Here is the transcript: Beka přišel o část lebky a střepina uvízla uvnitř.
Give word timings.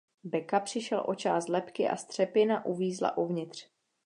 Beka 0.23 0.59
přišel 0.59 1.03
o 1.07 1.15
část 1.15 1.49
lebky 1.49 1.87
a 1.89 1.95
střepina 1.95 2.65
uvízla 2.65 3.17
uvnitř. 3.17 3.67